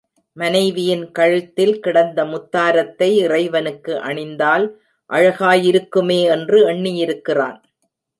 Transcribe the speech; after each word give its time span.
மனைவியின் 0.37 1.03
கழுத்தில் 1.11 1.73
கிடந்த 1.79 2.23
முத்தாரத்தை 2.23 3.09
இறைவனுக்கு 3.17 3.93
அணிந்தால் 4.01 4.65
அழகாயிருக்குமே 5.09 6.19
என்று 6.27 6.59
எண்ணியிருக்கிறான். 6.67 7.59